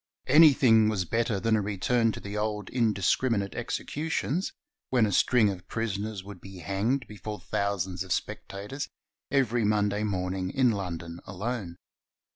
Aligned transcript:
Anything 0.25 0.89
was 0.89 1.05
better 1.05 1.39
than 1.39 1.55
a 1.55 1.61
return 1.61 2.11
to 2.13 2.19
the 2.19 2.35
old 2.35 2.71
indiscriminate 2.71 3.53
executions, 3.53 4.51
when 4.89 5.05
a 5.05 5.11
string 5.11 5.47
of 5.51 5.67
prisoners 5.67 6.23
would 6.23 6.41
be 6.41 6.57
hanged 6.57 7.05
before 7.07 7.39
thousands 7.39 8.03
of 8.03 8.11
spectators, 8.11 8.89
every 9.29 9.63
Monday 9.63 10.03
morning 10.03 10.49
in 10.49 10.71
London 10.71 11.19
alone. 11.27 11.75